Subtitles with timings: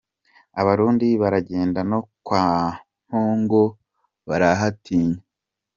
[0.61, 2.45] Abarundi baragenda no kwa
[3.05, 3.63] Mpongo
[4.27, 5.19] barahatinya.